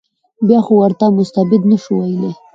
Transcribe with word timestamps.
بیا 0.47 0.59
خو 0.65 0.73
ورته 0.77 1.05
مستبد 1.17 1.61
نه 1.71 1.77
شو 1.83 1.93
ویلای. 2.01 2.33